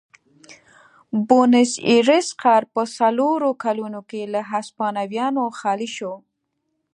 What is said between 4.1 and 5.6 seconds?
له هسپانویانو